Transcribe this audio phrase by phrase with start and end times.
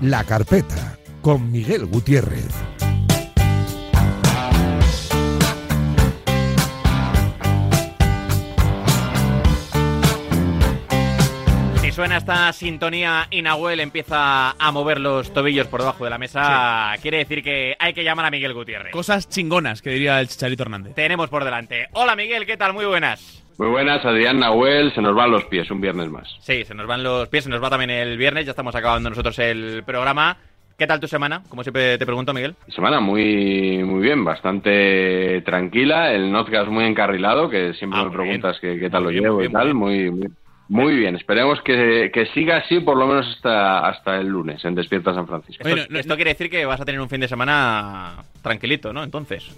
[0.00, 2.46] La Carpeta, con Miguel Gutiérrez.
[11.80, 16.18] Si suena esta sintonía y Nahuel empieza a mover los tobillos por debajo de la
[16.18, 18.92] mesa, quiere decir que hay que llamar a Miguel Gutiérrez.
[18.92, 20.94] Cosas chingonas, que diría el Chicharito Hernández.
[20.94, 21.88] Tenemos por delante.
[21.94, 22.72] Hola Miguel, ¿qué tal?
[22.72, 23.42] Muy buenas.
[23.58, 26.28] Muy buenas, Adrián Nahuel, se nos van los pies un viernes más.
[26.40, 29.10] Sí, se nos van los pies, se nos va también el viernes, ya estamos acabando
[29.10, 30.36] nosotros el programa.
[30.78, 31.42] ¿Qué tal tu semana?
[31.48, 32.54] Como siempre te pregunto, Miguel.
[32.68, 38.16] Semana muy muy bien, bastante tranquila, el Notgas muy encarrilado, que siempre Ah, me bien.
[38.22, 40.28] preguntas qué, qué tal Muy lo bien, llevo y bien, tal, muy muy, muy,
[40.68, 41.16] muy bien.
[41.16, 45.26] Esperemos que, que siga así por lo menos hasta, hasta el lunes en Despierta San
[45.26, 45.64] Francisco.
[45.64, 48.92] Esto, Bueno, no- esto quiere decir que vas a tener un fin de semana tranquilito,
[48.92, 49.02] ¿no?
[49.02, 49.50] Entonces.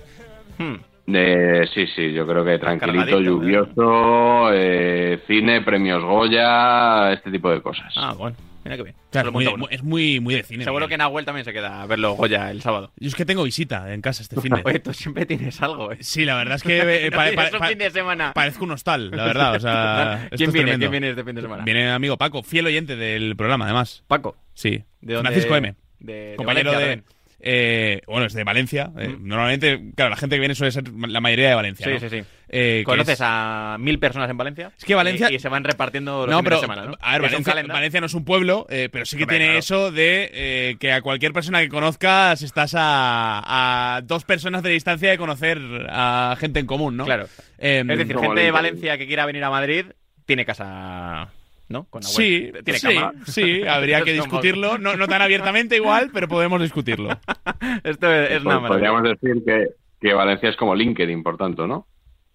[0.56, 0.76] Hmm.
[1.14, 3.24] Eh, sí, sí, yo creo que tranquilito, Cargadito, ¿eh?
[3.24, 7.92] lluvioso, eh, cine, premios Goya, este tipo de cosas.
[7.96, 8.94] Ah, bueno, mira qué bien.
[9.10, 10.64] Claro, muy de- es muy, muy de cine.
[10.64, 10.98] Seguro que Miguel.
[10.98, 12.92] Nahuel también se queda a verlo Goya el sábado.
[12.98, 14.62] Yo es que tengo visita en casa este fin de.
[14.64, 15.98] Oye, tú siempre tienes algo, ¿eh?
[16.00, 18.32] Sí, la verdad es que eh, No pa- tienes pa- un pa- fin de semana.
[18.34, 19.54] parezco un hostal, la verdad.
[19.56, 20.78] O sea, esto ¿Quién viene?
[20.78, 21.64] ¿Quién viene este fin de semana?
[21.64, 24.04] Viene mi amigo Paco, fiel oyente del programa, además.
[24.06, 24.36] Paco.
[24.54, 24.82] Sí.
[25.00, 25.30] ¿De dónde?
[25.30, 25.74] Francisco M.
[25.98, 27.02] De, de compañero Valencia de.
[27.40, 28.90] Eh, bueno, es de Valencia.
[28.98, 29.26] eh, Mm.
[29.28, 31.86] Normalmente, claro, la gente que viene suele ser la mayoría de Valencia.
[31.86, 32.00] Sí, ¿no?
[32.00, 32.22] sí, sí.
[32.52, 34.72] Eh, ¿Conoces es- a mil personas en Valencia?
[34.76, 36.96] Es que Valencia- Y, y se van repartiendo los No, fines pero de semana, ¿no?
[37.00, 37.54] a ver, Valencia.
[37.68, 39.58] Valencia no es un pueblo, eh, pero sí que Hombre, tiene claro.
[39.60, 44.70] eso de eh, que a cualquier persona que conozcas estás a, a dos personas de
[44.70, 47.04] distancia de conocer a gente en común, ¿no?
[47.04, 47.26] Claro.
[47.58, 48.50] Eh, Es decir, gente de.
[48.50, 49.86] Valencia que quiera venir a Madrid
[50.26, 51.28] tiene casa,
[51.70, 51.84] ¿no?
[51.84, 52.02] Con.
[52.02, 53.12] Sí, Tiene sí, cama.
[53.26, 57.08] sí, habría que discutirlo, no, no tan abiertamente igual, pero podemos discutirlo.
[57.84, 58.68] Esto es, es maravilla.
[58.68, 59.68] podríamos decir que,
[60.00, 61.86] que Valencia es como LinkedIn, por tanto, ¿no?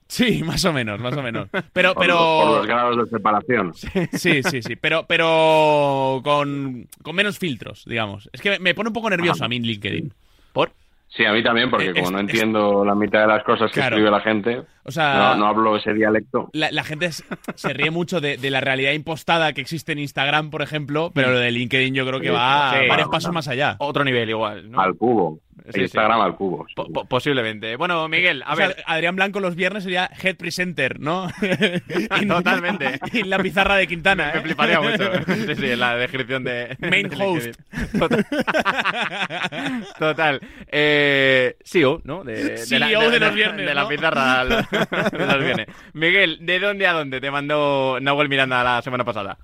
[0.08, 1.50] Sí, más o menos, más o menos.
[1.74, 3.74] Pero, Por, los- por los pero, grados de separación.
[3.74, 8.30] sí, sí, sí, pero, pero con, con menos filtros, digamos.
[8.32, 10.14] Es que me pone un poco nervioso a mí LinkedIn.
[10.54, 10.72] ¿Por?
[11.08, 13.44] Sí, a mí también, porque Eh, como es- no es- entiendo la mitad de las
[13.44, 13.96] cosas que Claro.
[13.96, 16.50] escribe la gente, O sea, no, no hablo ese dialecto.
[16.52, 17.24] La, la gente es-
[17.56, 21.32] se ríe mucho de, de la realidad impostada que existe en Instagram, por ejemplo, pero
[21.32, 22.88] lo de LinkedIn yo creo que va sí.
[22.90, 23.78] varios pasos más allá.
[23.80, 24.80] Otro nivel igual, ¿no?
[24.82, 25.40] Al cubo.
[25.74, 26.66] Sí, Instagram al cubo.
[26.68, 26.74] sí.
[26.76, 27.76] Po- po- posiblemente.
[27.76, 28.84] Bueno, Miguel, a O sea, ver.
[28.86, 31.28] Adrián Blanco los viernes sería head presenter, ¿no?
[32.22, 33.00] Y- Totalmente.
[33.14, 34.32] Y la pizarra de Quintana.
[34.34, 34.44] Me ¿eh?
[34.44, 35.12] fliparía mucho.
[35.26, 36.76] Sí, sí, en la descripción de.
[36.80, 37.46] Main de host.
[37.72, 38.00] LinkedIn.
[38.00, 38.26] Total.
[40.00, 40.42] Total.
[40.72, 42.24] Eh, CEO, ¿no?
[42.24, 43.88] De, CEO de los viernes, De la ¿no?
[43.90, 45.68] pizarra al- de los viernes.
[45.94, 49.38] Miguel, ¿de dónde a dónde te mandó Nahuel Miranda la semana pasada?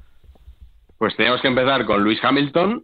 [0.98, 2.84] Pues teníamos que empezar con Luis Hamilton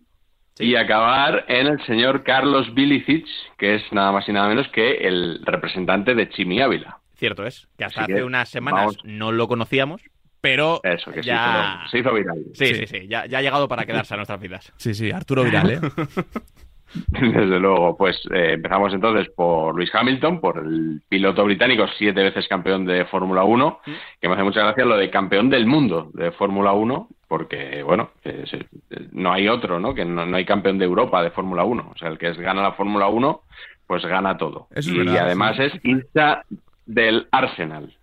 [0.60, 3.26] y acabar en el señor Carlos Bilicic,
[3.58, 7.00] que es nada más y nada menos que el representante de Chimi Ávila.
[7.16, 8.98] Cierto es, que hasta Así hace que, unas semanas vamos.
[9.04, 10.02] no lo conocíamos.
[10.40, 10.82] Pero.
[10.84, 11.84] Eso, que Ya.
[11.90, 12.44] se, hizo, se hizo viral.
[12.54, 12.88] Sí, sí, Sí.
[13.02, 14.72] sí, ya, ya ha llegado para quedarse a nuestras vidas.
[14.78, 15.80] Sí, sí, Arturo Viral, ¿eh?
[17.10, 22.48] Desde luego, pues eh, empezamos entonces por Luis Hamilton, por el piloto británico, siete veces
[22.48, 23.80] campeón de Fórmula 1,
[24.22, 28.12] que me hace mucha gracia lo de campeón del mundo de Fórmula 1, porque, bueno,
[28.24, 29.94] eh, eh, no hay otro, ¿no?
[29.94, 31.92] Que no, no hay campeón de Europa de Fórmula 1.
[31.94, 33.42] O sea, el que es, gana la Fórmula 1,
[33.86, 34.68] pues gana todo.
[34.72, 35.64] Eso es y verdad, además sí.
[35.64, 36.44] es hincha
[36.86, 37.94] del Arsenal.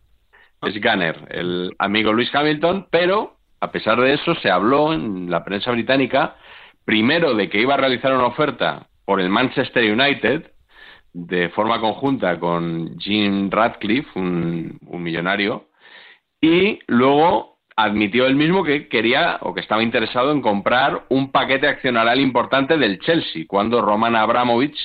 [0.62, 5.44] Es Gunner, el amigo Luis Hamilton, pero a pesar de eso se habló en la
[5.44, 6.37] prensa británica
[6.84, 10.50] primero de que iba a realizar una oferta por el Manchester United
[11.12, 15.67] de forma conjunta con Jim Radcliffe, un, un millonario,
[16.41, 21.67] y luego admitió él mismo que quería o que estaba interesado en comprar un paquete
[21.69, 24.77] accionarial importante del Chelsea cuando Roman Abramovich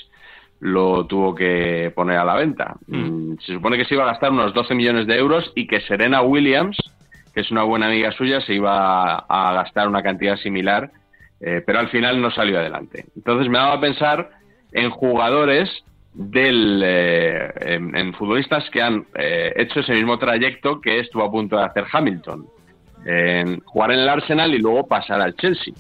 [0.59, 2.75] lo tuvo que poner a la venta.
[2.87, 5.81] Mm, Se supone que se iba a gastar unos 12 millones de euros y que
[5.81, 6.77] Serena Williams,
[7.33, 10.91] que es una buena amiga suya, se iba a, a gastar una cantidad similar,
[11.41, 13.05] eh, pero al final no salió adelante.
[13.15, 14.29] Entonces me daba a pensar
[14.71, 15.69] en jugadores
[16.13, 21.31] del eh, en, en futbolistas que han eh, hecho ese mismo trayecto que estuvo a
[21.31, 22.45] punto de hacer Hamilton.
[23.05, 25.73] En jugar en el Arsenal y luego pasar al Chelsea.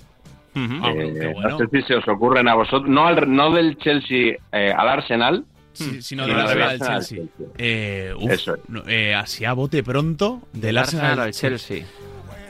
[0.53, 1.41] Bueno.
[1.49, 4.89] No sé si se os ocurren a vosotros, no, al- no del Chelsea eh, al
[4.89, 7.17] Arsenal, Sí, sino del la Arsenal del al Chelsea.
[7.37, 7.47] Chelsea.
[7.57, 8.61] Eh, uf, Eso es.
[8.87, 11.77] eh, así a bote pronto del Arsenal al Chelsea.
[11.79, 11.87] Chelsea.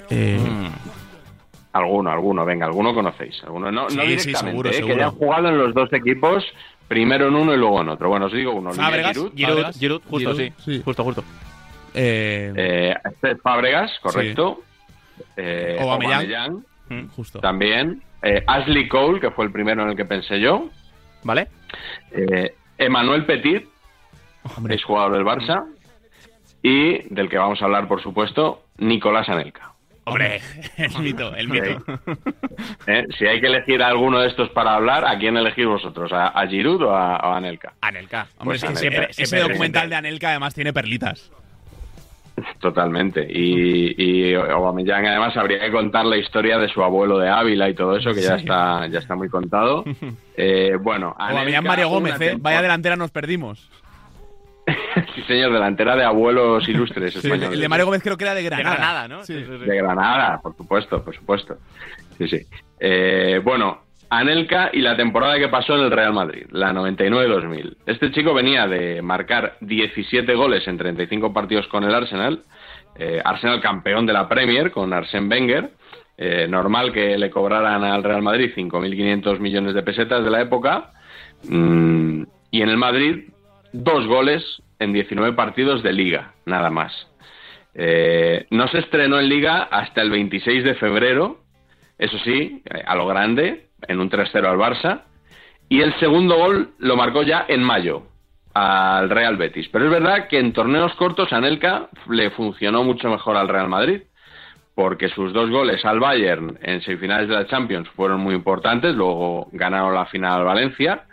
[0.09, 0.67] Eh, Mm.
[1.73, 4.95] Alguno, alguno, venga, alguno conocéis, alguno, no, Sí, no sí, directamente, seguro, eh, seguro.
[4.95, 6.43] que hayan jugado en los dos equipos,
[6.87, 8.09] primero en uno y luego en otro.
[8.09, 9.13] Bueno, os digo uno, Fábregas.
[9.35, 10.53] Giroud, Giroud, justo, Giroud, sí.
[10.65, 10.81] sí.
[10.83, 11.23] Justo, justo.
[11.93, 14.61] eh, eh, este es Fábregas, correcto,
[15.37, 16.13] eh, Aubameyang.
[16.21, 17.07] Aubameyang, Mm.
[17.15, 17.39] justo.
[17.39, 20.69] también, eh, Ashley Cole, que fue el primero en el que pensé yo,
[21.23, 21.47] ¿Vale?
[22.11, 23.67] eh, Emmanuel Petit,
[24.57, 25.65] Hombre, es jugador del Barça,
[26.63, 29.73] y del que vamos a hablar, por supuesto, Nicolás Anelka.
[30.05, 30.41] Hombre,
[30.77, 31.83] el mito, el mito.
[32.87, 33.05] ¿Eh?
[33.17, 36.11] Si hay que elegir alguno de estos para hablar, ¿a quién elegís vosotros?
[36.11, 37.73] ¿A, a Giroud o a, a Anelka?
[37.81, 38.27] Anelka.
[38.39, 38.79] Hombre, Pues es que Anelka.
[38.81, 39.89] siempre, Siempre- ese siempre documental presente.
[39.89, 41.31] de Anelka además tiene perlitas.
[42.59, 43.27] Totalmente.
[43.29, 47.73] Y, y Aubameyang además habría que contar la historia de su abuelo de Ávila y
[47.73, 49.83] todo eso, que ya está ya está muy contado.
[50.41, 52.35] Eh, bueno, Aubameyang Mario Gómez, ¿eh?
[52.39, 53.69] Vaya delantera nos perdimos.
[55.15, 57.53] Sí, señor, delantera de abuelos ilustres Sí, españoles.
[57.53, 59.07] el de Mario Gómez creo que era de De Granada.
[59.07, 59.23] ¿no?
[59.23, 59.33] Sí.
[59.33, 59.65] Sí, sí, sí.
[59.65, 61.57] De Granada, por supuesto, por supuesto.
[62.17, 62.39] Sí, sí.
[62.79, 67.77] Eh, bueno, Anelka y la temporada que pasó en el Real Madrid, la 99-2000.
[67.85, 72.43] Este chico venía de marcar 17 goles en 35 partidos con el Arsenal.
[72.97, 75.71] Eh, Arsenal campeón de la Premier con Arsène Wenger.
[76.17, 80.91] Eh, normal que le cobraran al Real Madrid 5.500 millones de pesetas de la época.
[81.43, 83.29] Mm, y en el Madrid,
[83.71, 84.43] dos goles
[84.79, 87.07] en 19 partidos de liga, nada más.
[87.75, 91.39] Eh, no se estrenó en Liga hasta el 26 de febrero,
[91.97, 95.03] eso sí, eh, a lo grande, en un 3-0 al Barça.
[95.67, 98.03] Y el segundo gol lo marcó ya en mayo
[98.53, 99.69] al Real Betis.
[99.69, 104.01] Pero es verdad que en torneos cortos Anelka le funcionó mucho mejor al Real Madrid,
[104.73, 109.49] porque sus dos goles al Bayern en semifinales de la Champions fueron muy importantes, luego
[109.51, 111.03] ganaron la final al Valencia.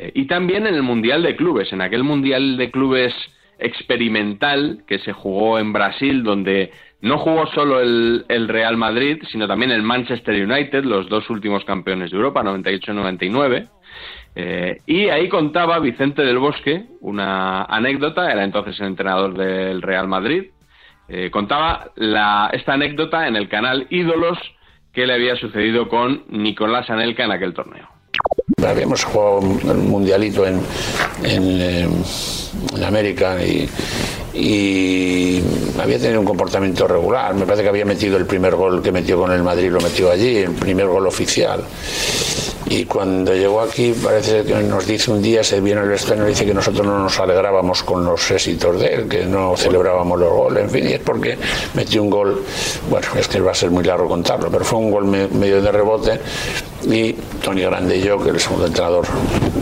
[0.00, 3.14] Eh, y también en el Mundial de Clubes, en aquel Mundial de Clubes
[3.58, 9.70] experimental que se jugó en Brasil, donde no jugó solo el, Real Madrid, sino también
[9.72, 13.68] el Manchester United, los dos últimos campeones de Europa, 98-99.
[14.36, 20.08] Eh, y ahí contaba Vicente del Bosque una anécdota, era entonces el entrenador del Real
[20.08, 20.44] Madrid,
[21.08, 24.38] eh, contaba la, esta anécdota en el canal Ídolos
[24.94, 27.99] que le había sucedido con Nicolás Anelka en aquel torneo.
[28.66, 30.60] Habíamos jugado un mundialito en,
[31.24, 31.88] en, eh,
[32.76, 33.68] en América y,
[34.34, 35.42] y
[35.80, 37.34] había tenido un comportamiento regular.
[37.34, 40.10] Me parece que había metido el primer gol que metió con el Madrid, lo metió
[40.10, 41.64] allí, el primer gol oficial.
[42.72, 46.28] Y cuando llegó aquí, parece que nos dice un día, se viene el vestuario y
[46.28, 50.32] dice que nosotros no nos alegrábamos con los éxitos de él, que no celebrábamos los
[50.32, 51.36] goles, en fin, y es porque
[51.74, 52.44] metió un gol,
[52.88, 55.60] bueno, es que va a ser muy largo contarlo, pero fue un gol me- medio
[55.60, 56.20] de rebote.
[56.84, 57.12] Y
[57.42, 59.04] Tony Grande y yo, que el segundo entrenador,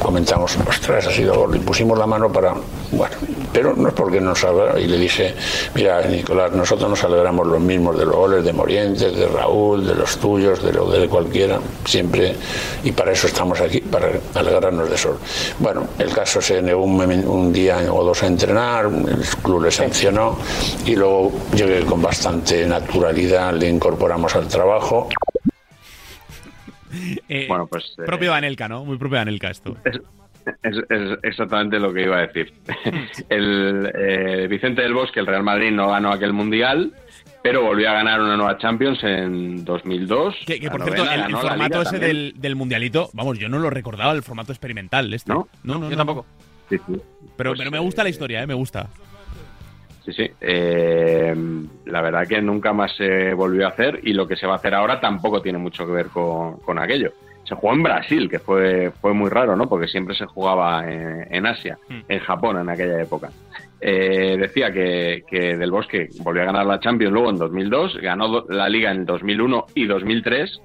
[0.01, 2.53] comentamos, ostras, ha sido gol, y pusimos la mano para,
[2.93, 3.17] bueno,
[3.59, 5.35] pero no es porque nos alegra, y le dije,
[5.75, 9.97] mira, Nicolás, nosotros nos alegramos los mismos de los goles de Morientes, de Raúl, de
[9.97, 12.37] los tuyos, de lo de cualquiera, siempre,
[12.85, 15.19] y para eso estamos aquí, para alegrarnos de eso.
[15.59, 19.73] Bueno, el caso se negó un, un día o dos a entrenar, el club le
[19.73, 20.39] sancionó,
[20.87, 25.09] y luego llegué con bastante naturalidad, le incorporamos al trabajo.
[27.29, 28.85] Eh, Bueno, pues, eh, propio de Anelka, ¿no?
[28.85, 29.77] Muy propio de Anelka esto.
[29.85, 29.99] Es,
[30.63, 32.53] es- es exactamente lo que iba a decir.
[33.29, 36.93] El eh, Vicente del Bosque, el Real Madrid, no ganó aquel mundial,
[37.43, 40.37] pero volvió a ganar una nueva Champions en 2002.
[40.47, 43.71] Que, que, por novena, cierto, el, formato ese del, del mundialito, vamos, yo no lo
[43.71, 45.33] recordaba el formato experimental este.
[45.33, 45.49] ¿No?
[45.65, 45.97] no, no, Yo no.
[45.97, 46.27] tampoco.
[46.69, 47.01] Sí, sí.
[47.37, 48.47] Pero, Pues, pero me gusta la historia, ¿eh?
[48.47, 48.89] Me gusta.
[50.05, 50.31] Sí, sí.
[50.41, 51.35] Eh,
[51.87, 54.57] la verdad que nunca más se volvió a hacer y lo que se va a
[54.57, 57.13] hacer ahora tampoco tiene mucho que ver con, con aquello.
[57.49, 59.69] Se jugó en Brasil, que fue, fue muy raro, ¿no?
[59.69, 62.01] Porque siempre se jugaba en, en Asia, Hmm.
[62.09, 63.31] en Japón en aquella época.
[63.81, 68.45] Eh, decía que, que Del Bosque volvió a ganar la Champions luego en 2002, ganó
[68.49, 70.61] la Liga en 2001 y 2003,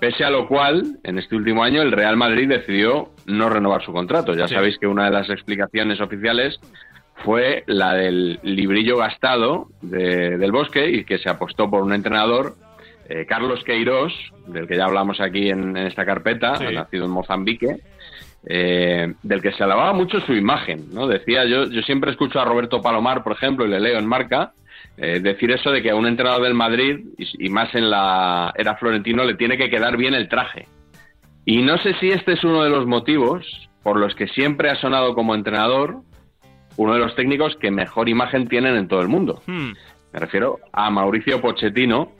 [0.00, 3.92] pese a lo cual, en este último año, el Real Madrid decidió no renovar su
[3.92, 4.32] contrato.
[4.34, 4.54] Ya Sí.
[4.54, 6.58] sabéis que una de las explicaciones oficiales
[7.24, 12.54] fue la del librillo gastado de- del Bosque y que se apostó por un entrenador,
[13.14, 14.12] eh, Carlos Queiroz,
[14.46, 16.64] del que ya hablamos aquí en, en esta carpeta, Sí.
[16.74, 17.76] nacido en Mozambique,
[18.48, 21.06] eh, del que se alababa mucho su imagen, ¿no?
[21.06, 24.52] Decía, yo, yo siempre escucho a Roberto Palomar, por ejemplo, y le leo en Marca,
[24.96, 28.52] eh, decir eso de que a un entrenador del Madrid, y, y más en la
[28.56, 30.66] era florentino, le tiene que quedar bien el traje.
[31.44, 33.46] Y no sé si este es uno de los motivos
[33.82, 35.96] por los que siempre ha sonado como entrenador
[36.76, 39.42] uno de los técnicos que mejor imagen tienen en todo el mundo.
[39.46, 39.72] Hmm.
[40.12, 42.12] Me refiero a Mauricio Pochettino,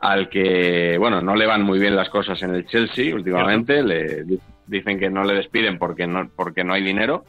[0.00, 3.82] al que, bueno, no le van muy bien las cosas en el Chelsea últimamente.
[3.82, 7.24] Le di- dicen que no le despiden porque no, porque no hay dinero.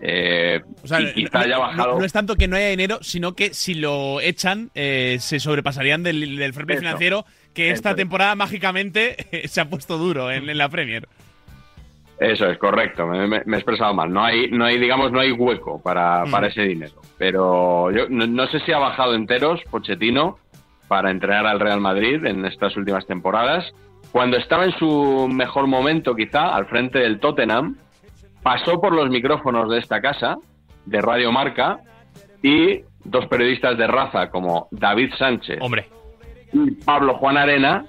[0.00, 1.98] Eh, O sea, y quizá no, haya bajado.
[1.98, 6.02] no es tanto que no haya dinero, sino que si lo echan, eh, se sobrepasarían
[6.04, 6.82] del, del fair play Eso.
[6.86, 7.96] financiero, que esta Eso.
[7.96, 9.16] temporada mágicamente
[9.48, 11.08] se ha puesto duro en, en la Premier.
[12.20, 14.12] Eso es correcto, me, me- me he expresado mal.
[14.12, 16.30] No hay, no hay, digamos, no hay hueco para, Mm.
[16.30, 16.94] para ese dinero.
[17.16, 20.38] Pero yo no, no sé si ha bajado enteros Pochettino
[20.88, 23.64] para entrenar al Real Madrid en estas últimas temporadas.
[24.10, 27.76] Cuando estaba en su mejor momento, quizá, al frente del Tottenham,
[28.42, 30.36] pasó por los micrófonos de esta casa,
[30.86, 31.80] de Radio Marca,
[32.42, 35.88] y dos periodistas de raza como David Sánchez Hombre.
[36.52, 37.84] y Pablo Juan Arena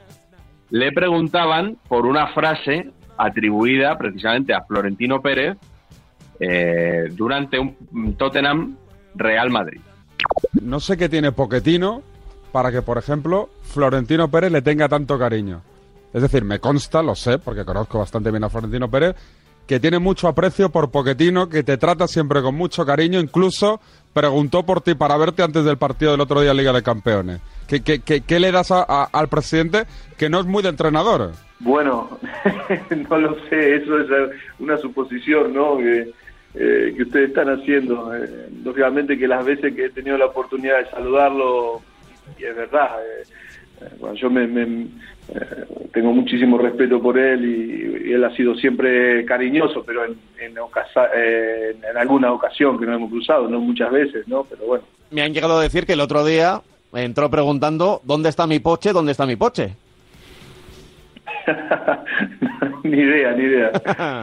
[0.69, 5.57] le preguntaban por una frase atribuida precisamente a Florentino Pérez
[6.39, 8.77] eh, durante un Tottenham
[9.15, 9.81] Real Madrid.
[10.61, 12.01] No sé qué tiene Poquetino
[12.51, 15.61] para que, por ejemplo, Florentino Pérez le tenga tanto cariño.
[16.13, 19.15] Es decir, me consta, lo sé, porque conozco bastante bien a Florentino Pérez,
[19.67, 23.79] que tiene mucho aprecio por Poquetino, que te trata siempre con mucho cariño, incluso
[24.13, 27.39] preguntó por ti para verte antes del partido del otro día Liga de Campeones.
[27.67, 29.83] ¿Qué, qué, le das a- al presidente
[30.17, 31.33] que no es muy de entrenador?
[31.59, 32.17] Bueno,
[33.09, 34.07] no lo sé, eso es
[34.57, 35.77] una suposición, ¿no?
[35.77, 36.11] Que,
[36.55, 38.11] eh, que ustedes están haciendo.
[38.15, 41.81] Eh, lógicamente que las veces que he tenido la oportunidad de saludarlo,
[42.37, 43.23] y es verdad, eh,
[43.81, 44.87] eh, bueno, yo me, me-
[45.29, 50.15] eh, tengo muchísimo respeto por él y, y él ha sido siempre cariñoso, pero en,
[50.39, 54.43] en, ocasa- eh, en alguna ocasión que nos hemos cruzado, no muchas veces, ¿no?
[54.43, 54.83] Pero bueno.
[55.11, 56.61] Me han llegado a decir que el otro día
[56.93, 58.91] entró preguntando ¿dónde está mi poche?
[58.93, 59.75] ¿Dónde está mi poche?
[62.83, 63.71] ni idea, ni idea.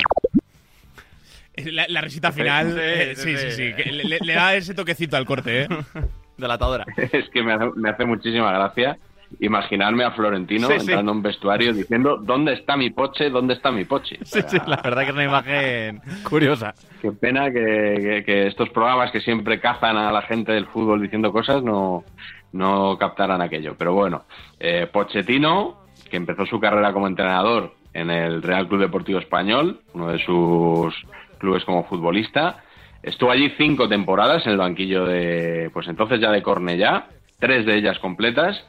[1.72, 2.72] La, la risita final.
[2.72, 3.72] Sí, eh, sí, sí, sí, sí.
[3.82, 3.90] sí.
[3.90, 5.68] le- le da ese toquecito al corte, ¿eh?
[6.36, 6.84] Delatadora.
[7.12, 8.98] Es que me hace, me hace muchísima gracia
[9.40, 13.28] imaginarme a Florentino Sí, entrando a un vestuario diciendo ¿dónde está mi poche?
[13.28, 14.18] ¿dónde está mi poche?
[14.24, 16.74] Sí, sí, la verdad que es una imagen curiosa.
[17.02, 21.02] Qué pena que, que- que estos programas que siempre cazan a la gente del fútbol
[21.02, 22.04] diciendo cosas no,
[22.52, 23.74] no captaran aquello.
[23.76, 24.24] Pero bueno,
[24.60, 30.08] eh, Pochettino, que empezó su carrera como entrenador en el Real Club Deportivo Español, uno
[30.12, 30.94] de sus
[31.38, 32.62] clubes como futbolista,
[33.02, 37.06] estuvo allí cinco temporadas en el banquillo de, pues entonces ya de Cornellá,
[37.38, 38.64] tres de ellas completas,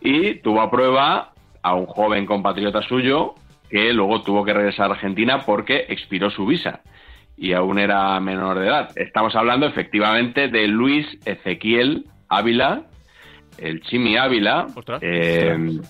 [0.00, 3.34] y tuvo a prueba a un joven compatriota suyo
[3.70, 6.80] que luego tuvo que regresar a Argentina porque expiró su visa
[7.36, 8.90] y aún era menor de edad.
[8.96, 12.82] Estamos hablando efectivamente de Luis Ezequiel Ávila,
[13.58, 14.66] el Chimi Ávila.
[15.00, 15.80] Eh,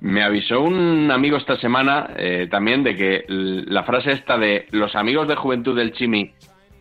[0.00, 4.94] me avisó un amigo esta semana eh, también de que la frase esta de los
[4.96, 6.32] amigos de juventud del Chimi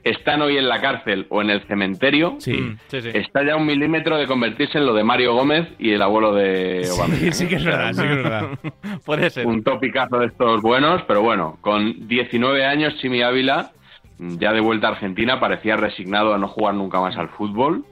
[0.03, 2.53] están hoy en la cárcel o en el cementerio Sí.
[2.53, 3.09] Mm, sí, sí.
[3.13, 6.33] está ya a un milímetro de convertirse en lo de Mario Gómez y el abuelo
[6.33, 7.15] de Obama.
[7.15, 8.49] Sí, sí que es verdad, sí que es verdad.
[9.05, 9.47] Puede ser.
[9.47, 13.71] un topicazo de estos buenos, pero bueno, con 19 años Chimi Ávila,
[14.19, 17.83] ya de vuelta a Argentina, parecía resignado a no jugar nunca más al fútbol.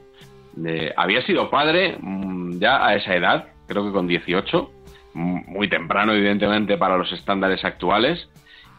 [0.64, 4.70] Eh, había sido padre mm, ya a esa edad, creo que con 18,
[5.14, 8.28] mm, muy temprano evidentemente para los estándares actuales,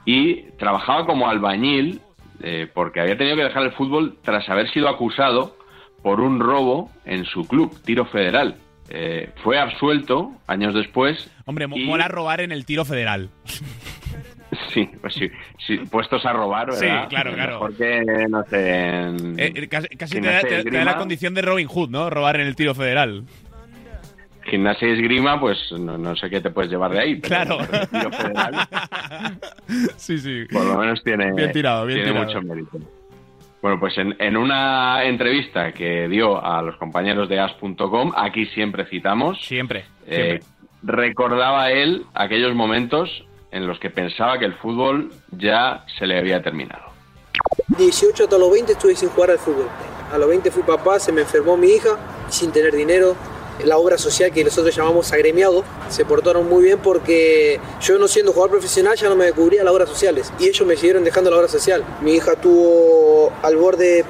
[0.05, 2.01] y trabajaba como albañil
[2.41, 5.55] eh, porque había tenido que dejar el fútbol tras haber sido acusado
[6.03, 8.57] por un robo en su club, Tiro Federal.
[8.89, 11.31] Eh, fue absuelto años después.
[11.45, 13.29] Hombre, y- mola robar en el tiro federal.
[14.73, 15.29] Sí, pues sí,
[15.65, 17.03] sí, puestos a robar, ¿verdad?
[17.03, 17.53] Sí, claro, claro.
[17.53, 20.59] Mejor que, no sé, en- Eh, eh, casi casi te, da, y te- te da
[20.59, 20.83] esgrima.
[20.85, 22.09] la condición de Robin Hood, ¿no?
[22.09, 23.23] Robar en el tiro federal.
[24.45, 27.15] Gimnasia y esgrima, pues no, no sé qué te puedes llevar de ahí.
[27.15, 27.59] Pero Claro.
[27.61, 28.67] el tiro federal,
[29.97, 30.45] sí, sí.
[30.51, 32.25] por lo menos tiene, Bien tirado, bien tiene tirado.
[32.27, 32.77] mucho mérito.
[33.61, 38.85] Bueno, pues en, en una entrevista que dio a los compañeros de as.com, aquí siempre
[38.85, 39.85] citamos, Siempre.
[40.05, 40.47] eh, siempre.
[40.83, 43.09] recordaba él aquellos momentos
[43.51, 46.83] en los que pensaba que el fútbol ya se le había terminado.
[47.77, 49.67] 18 hasta los 20 estuve sin jugar al fútbol.
[50.13, 51.89] A los 20 fui papá, se me enfermó mi hija,
[52.29, 53.15] sin tener dinero.
[53.63, 58.33] La obra social que nosotros llamamos agremiado se portaron muy bien porque yo no siendo
[58.33, 61.38] jugador profesional ya no me cubría las obras sociales y ellos me siguieron dejando la
[61.38, 61.83] obra social.
[62.01, 64.03] Mi hija estuvo al borde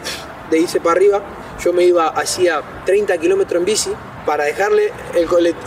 [0.49, 1.23] de irse para arriba,
[1.63, 3.91] yo me iba hacía 30 kilómetros en bici
[4.25, 4.91] para dejarle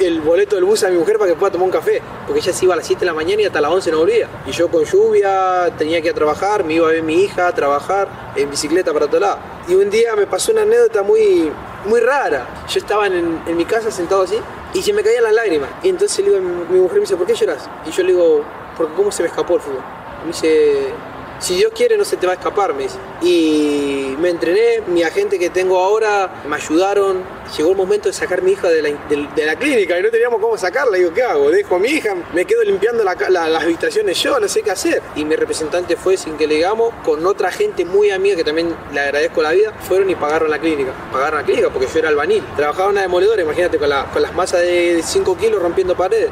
[0.01, 2.53] el boleto del bus a mi mujer para que pueda tomar un café, porque ella
[2.53, 4.29] se iba a las 7 de la mañana y hasta las 11 no volvía.
[4.47, 7.47] Y yo con lluvia tenía que ir a trabajar, me iba a ver mi hija
[7.47, 9.39] a trabajar en bicicleta para otro lado.
[9.69, 11.51] Y un día me pasó una anécdota muy,
[11.85, 12.47] muy rara.
[12.69, 14.39] Yo estaba en, en mi casa sentado así
[14.75, 15.71] y se me caían las lágrimas.
[15.83, 17.69] Y entonces le digo, mi mujer me dice, ¿por qué lloras?
[17.87, 18.45] Y yo le digo,
[18.77, 19.83] porque cómo se me escapó el fútbol.
[20.23, 20.93] Me dice,
[21.39, 22.97] si Dios quiere no se te va a escapar, me dice.
[23.23, 27.23] Y me entrené, mi agente que tengo ahora me ayudaron.
[27.57, 30.11] Llegó el momento de sacar a mi hija de la, de- la clínica y no
[30.11, 30.99] teníamos cómo sacarla.
[30.99, 31.51] Digo, ¿qué hago?
[31.51, 35.01] Dejo a mi hija, me quedo limpiando las habitaciones yo, no sé qué hacer.
[35.17, 38.75] Y mi representante fue, sin que le digamos, con otra gente muy amiga que también
[38.93, 40.93] le agradezco la vida, fueron y pagaron la clínica.
[41.13, 42.45] Pagaron la clínica porque yo era albañil.
[42.57, 46.31] Trabajaba en una demoledora, imagínate, con, con las masas de 5 kilos rompiendo paredes.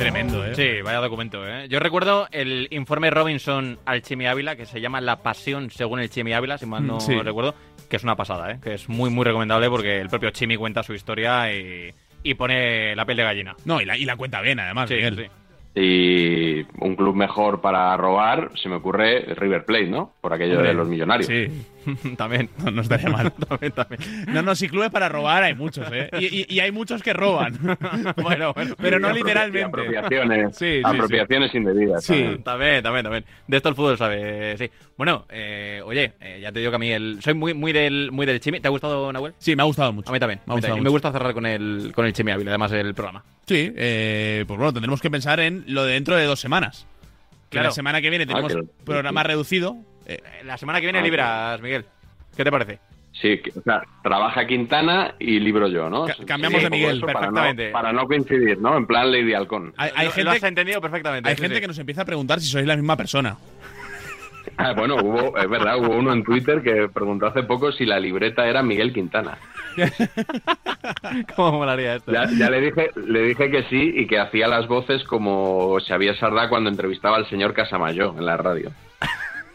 [0.00, 0.54] Tremendo, ¿eh?
[0.54, 1.68] Sí, vaya documento, ¿eh?
[1.68, 6.08] Yo recuerdo el informe Robinson al Chimi Ávila, que se llama La Pasión según el
[6.08, 7.14] Chimi Ávila, si mal no sí.
[7.20, 7.54] recuerdo,
[7.90, 8.58] que es una pasada, ¿eh?
[8.62, 11.92] Que es muy, muy recomendable porque el propio Chimi cuenta su historia y,
[12.22, 13.54] y pone la piel de gallina.
[13.66, 15.16] No, y la, y la cuenta bien, además, Sí, Miguel.
[15.16, 15.26] sí.
[15.74, 20.12] Y un club mejor para robar, se me ocurre River Plate, ¿no?
[20.20, 21.28] Por aquello Hombre, de los millonarios.
[21.28, 21.46] Sí,
[22.16, 22.50] también.
[22.64, 23.32] no, no estaría mal.
[23.48, 24.00] también, también.
[24.28, 26.10] No, no, si clubes para robar hay muchos, ¿eh?
[26.18, 27.56] Y, y- y hay muchos que roban.
[28.20, 28.74] Bueno, bueno.
[28.80, 29.62] Pero no literalmente.
[29.64, 32.04] Apropiaciones, Sí, sí, apropiaciones indebidas.
[32.04, 32.14] Sí.
[32.14, 32.42] también.
[32.42, 33.24] También, también, también.
[33.46, 34.70] De esto el fútbol sabe, sí.
[34.96, 38.10] Bueno, eh, oye, eh, ya te digo que a mí el, soy muy, muy del,
[38.12, 38.60] muy del chimi.
[38.60, 39.32] ¿Te ha gustado, Nahuel?
[39.38, 40.10] Sí, me ha gustado mucho.
[40.10, 40.40] A mí también.
[40.46, 40.84] Me ha a mí gustado también.
[40.84, 43.22] Me gusta cerrar con el, con el chimi Ávila, además del programa.
[43.46, 46.86] Sí, eh, pues bueno, tendremos que pensar en lo de dentro de dos semanas.
[47.48, 47.68] Que Claro.
[47.68, 49.76] la semana que viene tenemos que- programa reducido.
[50.06, 51.84] Eh, La semana que viene Ah, libras, Miguel.
[52.36, 52.78] ¿Qué te parece?
[53.12, 56.06] Sí, que- o sea, trabaja Quintana y libro yo, ¿no?
[56.06, 57.70] Ca- cambiamos sí, de Miguel, eso para no- perfectamente.
[57.70, 58.76] Para no, coincidir, ¿no?
[58.76, 59.74] En plan Lady Halcón.
[59.76, 61.28] hay hay Lo- Lo has gente, entendido perfectamente.
[61.28, 61.60] hay sí, gente sí.
[61.60, 63.36] que nos empieza a preguntar si sois la misma persona.
[64.56, 67.98] Ah, bueno, hubo, es verdad, hubo uno en Twitter que preguntó hace poco si la
[67.98, 69.38] libreta era Miguel Quintana.
[71.36, 72.12] ¿Cómo molaría esto?
[72.12, 76.16] Ya, ya le dije le dije que sí y que hacía las voces como Xavier
[76.18, 78.72] Sardá cuando entrevistaba al señor Casamayo en la radio.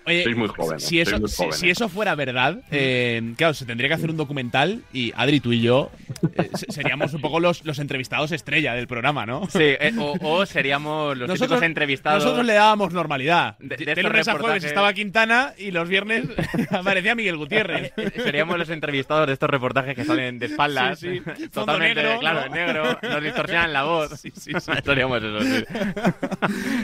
[0.08, 1.60] Oye, Sois muy jóvenes, Si eso, sois muy si- jóvenes.
[1.60, 5.52] si eso fuera verdad, eh, claro, se tendría que hacer un documental y Adri, tú
[5.54, 5.92] y yo
[6.38, 9.48] eh, se- seríamos un poco los, los entrevistados estrella del programa, ¿no?
[9.50, 12.24] Sí, eh, o, o seríamos los típicos entrevistados.
[12.24, 13.58] nosotros le dábamos normalidad.
[13.60, 14.64] De- de De, lunes a jueves reportajes.
[14.66, 16.26] estaba Quintana y los viernes
[16.72, 17.94] aparecía Miguel Gutiérrez.
[18.16, 21.00] Seríamos los entrevistados de estos reportajes que salen de espaldas.
[21.00, 21.20] Sí, sí.
[21.26, 22.46] Fondo Totalmente, negro, claro, ¿no?
[22.46, 23.00] en negro.
[23.02, 24.20] Nos distorsionan la voz.
[24.20, 24.72] Sí, sí, sí.
[24.86, 25.66] Seríamos eso, sí.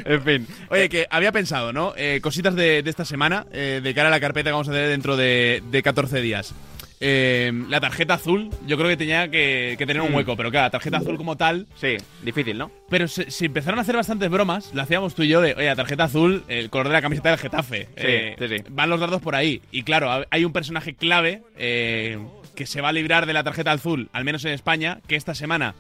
[0.06, 0.48] en fin.
[0.70, 1.94] Oye, que había pensado, ¿no?
[1.96, 4.72] Eh, cositas de, de esta semana, eh, de cara a la carpeta que vamos a
[4.72, 6.56] tener dentro de, de 14 días.
[7.04, 10.16] Eh, la tarjeta azul, yo creo que tenía que, que tener un Mm.
[10.16, 11.66] hueco, pero claro, la tarjeta azul como tal.
[11.76, 12.70] Sí, difícil, ¿no?
[12.90, 15.66] Pero se, se empezaron a hacer bastantes bromas, lo hacíamos tú y yo de, oye,
[15.66, 17.88] la tarjeta azul, el color de la camiseta del Getafe.
[17.96, 18.64] Eh, sí, sí.
[18.70, 19.62] Van los dardos por ahí.
[19.72, 22.20] Y claro, ha- hay un personaje clave eh,
[22.56, 25.34] que se va a librar de la tarjeta azul, al menos en España, que esta
[25.34, 25.74] semana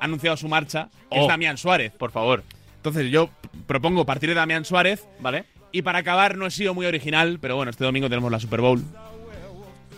[0.00, 1.22] ha anunciado su marcha, que Oh.
[1.22, 1.92] es Damián Suárez.
[1.96, 2.42] Por favor.
[2.76, 3.30] Entonces yo
[3.68, 5.06] propongo partir de Damián Suárez.
[5.20, 5.44] ¿Vale?
[5.72, 8.60] Y para acabar, no he sido muy original, pero bueno, este domingo tenemos la Super
[8.60, 8.82] Bowl.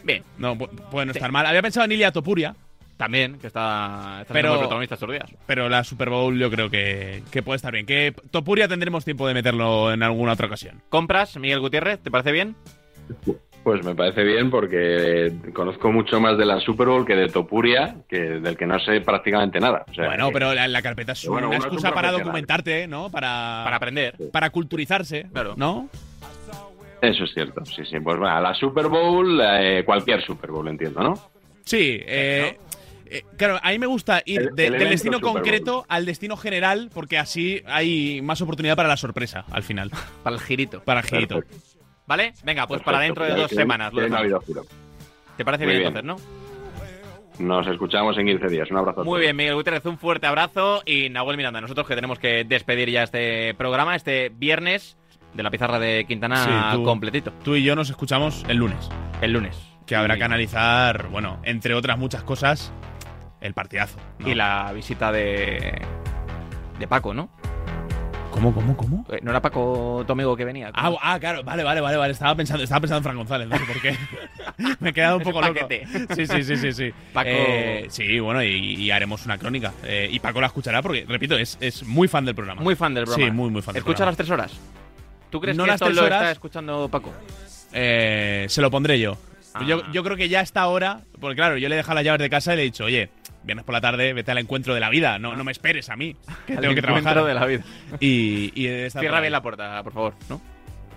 [0.03, 0.23] Bien.
[0.39, 1.47] No, pu- puede no estar mal.
[1.47, 2.55] Había pensado en Ilia Topuria,
[2.97, 5.31] También, que está, está Pero- siendo el protagonista estos días.
[5.47, 7.87] pero la Super Bowl yo creo que, que puede estar bien.
[7.87, 10.83] Que Topuria tendremos tiempo de meterlo en alguna otra ocasión.
[10.91, 11.99] ¿Compras, Miguel Gutiérrez?
[12.01, 12.57] ¿Te parece bien?
[13.63, 17.95] Pues me parece bien porque conozco mucho más de la Super Bowl que de Topuria,
[18.09, 19.85] que del que no sé prácticamente nada.
[19.91, 21.95] O sea, bueno, que- pero la, la carpeta es bueno, una uno es un excusa
[21.95, 23.11] para documentarte, ¿no?
[23.11, 24.15] Para, Para aprender.
[24.33, 25.55] para culturizarse, Claro.
[25.57, 25.89] ¿no?
[27.03, 28.01] Eso es cierto, sí, sí.
[28.01, 31.15] Pues bueno, la Super Bowl, eh, cualquier Super Bowl, entiendo, ¿no?
[31.65, 32.59] Sí, eh,
[33.07, 36.37] eh, claro, a mí me gusta ir El- de- el del destino concreto al destino
[36.37, 39.91] general, porque así hay más oportunidad para la sorpresa al final.
[40.23, 40.81] Para el girito.
[40.83, 41.35] Para el girito.
[41.37, 41.67] Perfecto.
[42.11, 42.33] ¿Vale?
[42.43, 43.93] Venga, pues para dentro de dos que- semanas.
[43.93, 44.63] lo que giro.
[45.37, 46.07] ¿Te parece Muy bien, bien.
[46.07, 46.29] entonces,
[47.39, 47.47] no?
[47.47, 48.69] Nos escuchamos en 15 días.
[48.73, 49.03] Un abrazo.
[49.03, 50.83] a Muy bien, Miguel Gutiérrez, un fuerte abrazo.
[50.85, 54.99] Y Nahuel Miranda, nosotros que tenemos que despedir ya este programa, este viernes
[55.35, 58.91] de la pizarra de Quintana Sí, tú- completito, Tú y yo nos escuchamos el lunes.
[59.23, 59.57] el lunes.
[59.87, 62.73] Que habrá que analizar, bueno, entre otras muchas cosas,
[63.41, 63.99] el partidazo.
[64.19, 64.29] ¿no?
[64.29, 65.81] Y la visita de.
[66.81, 67.31] de Paco, ¿no?
[68.41, 69.07] ¿Cómo, cómo, cómo?
[69.11, 70.71] Eh, ¿No era Paco tu amigo que venía?
[70.75, 72.13] Ah, ah, claro, vale, vale, vale, vale.
[72.13, 73.97] Estaba pensando, estaba pensando en Fran González, no sé por qué.
[74.81, 75.69] Me he quedado un poco loco.
[76.17, 76.91] Sí, sí, sí, sí, sí.
[77.13, 79.75] Paco- Eh, sí, bueno, y, y haremos una crónica.
[79.85, 82.63] Eh, y Paco la escuchará porque, repito, es, es muy fan del programa.
[82.63, 83.31] Muy fan del programa.
[83.31, 84.11] Sí, muy, muy fan del ¿Escucha programa.
[84.13, 84.53] las tres horas?
[85.29, 86.21] ¿Tú crees No que las esto tres lo horas.
[86.23, 87.13] está escuchando Paco?
[87.73, 89.19] Eh, se lo pondré yo.
[89.53, 89.65] Ah.
[89.67, 89.83] yo.
[89.93, 92.31] Yo creo que ya está ahora, porque claro, yo le he dejado las llaves de
[92.31, 93.11] casa y le he dicho, oye,
[93.43, 95.97] viernes por la tarde, vete al encuentro de la vida, no, no me esperes a
[95.97, 97.25] mí, que tengo que trabajar.
[97.25, 97.63] de la vida.
[98.01, 98.51] Y,
[98.91, 100.41] Cierra bien la puerta, por favor, ¿no?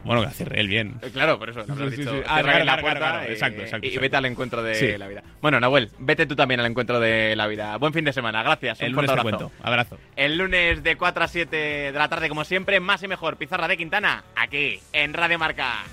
[0.03, 0.95] Bueno, que la cierre él bien.
[1.01, 2.11] Eh, Claro, por eso lo habrás Sí, sí, dicho.
[2.11, 2.17] sí.
[2.23, 4.01] Cierra Ah, claro, la puerta claro, y- exacto, exacto, y, exacto.
[4.01, 5.23] vete al encuentro de la vida.
[5.41, 7.77] Bueno, Nahuel, vete tú también al encuentro de la vida.
[7.77, 8.81] Buen fin de semana, gracias.
[8.81, 9.23] El un fuerte abrazo.
[9.29, 9.51] cuento.
[9.63, 9.97] Abrazo.
[10.17, 13.37] El lunes de 4 a 7 de la tarde, como siempre, más y mejor.
[13.37, 15.85] Pizarra de Quintana, aquí, en Radio Marca.